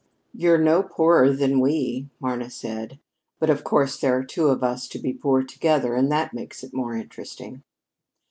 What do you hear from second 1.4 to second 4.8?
we," Marna said. "But of course there are two of